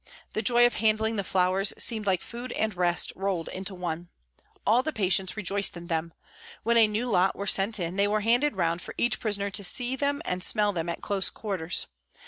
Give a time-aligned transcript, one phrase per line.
[0.33, 4.09] The joy of handling the flowers seemed like food and rest rolled into one.
[4.65, 6.11] All the patients rejoiced in them.
[6.63, 9.63] When a new lot were sent in they were handed round for each prisoner to
[9.63, 11.85] see them and smell them at close quarters.